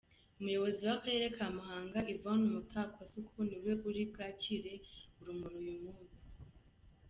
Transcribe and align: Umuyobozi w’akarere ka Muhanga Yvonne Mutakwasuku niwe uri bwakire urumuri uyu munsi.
Umuyobozi 0.39 0.81
w’akarere 0.89 1.25
ka 1.35 1.45
Muhanga 1.57 1.99
Yvonne 2.13 2.45
Mutakwasuku 2.53 3.37
niwe 3.49 3.71
uri 3.87 4.01
bwakire 4.11 4.73
urumuri 5.19 5.55
uyu 5.63 5.75
munsi. 5.83 6.19